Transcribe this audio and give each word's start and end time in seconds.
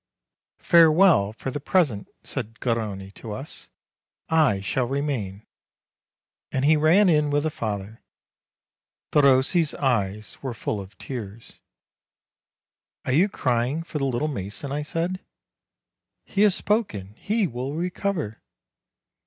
"Farewell 0.57 1.31
for 1.33 1.51
the 1.51 1.59
present," 1.59 2.07
said 2.23 2.59
Garrone 2.59 3.11
to 3.11 3.33
us; 3.33 3.69
"I 4.29 4.59
shall 4.59 4.87
remain," 4.87 5.45
and 6.51 6.65
he 6.65 6.75
ran 6.75 7.07
in 7.07 7.29
with 7.29 7.43
the 7.43 7.51
father. 7.51 8.01
Derossi's 9.11 9.75
eyes 9.75 10.41
were 10.41 10.55
full 10.55 10.79
of 10.81 10.97
tears. 10.97 11.59
200 13.05 13.05
MARCH 13.05 13.05
"Are 13.05 13.17
you 13.19 13.29
crying 13.29 13.83
for 13.83 13.99
the 13.99 14.05
little 14.05 14.27
mason?" 14.27 14.71
I 14.71 14.81
said. 14.81 15.19
"He 16.25 16.41
has 16.41 16.55
spoken; 16.55 17.13
he 17.19 17.45
will 17.45 17.75
recover." 17.75 18.41